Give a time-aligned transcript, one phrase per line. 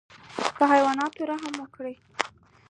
[0.57, 1.95] په حیواناتو رحم وکړئ